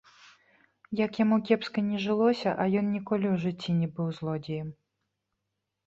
Як 1.05 1.19
яму 1.23 1.37
кепска 1.51 1.79
ні 1.91 2.01
жылося, 2.07 2.55
а 2.65 2.69
ён 2.83 2.91
ніколі 2.97 3.25
ў 3.35 3.45
жыцці 3.47 3.71
не 3.81 3.87
быў 3.97 4.07
злодзеем. 4.23 4.77